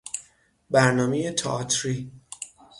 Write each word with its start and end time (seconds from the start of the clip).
برنامهی 0.69 1.31
تئاتری 1.31 2.11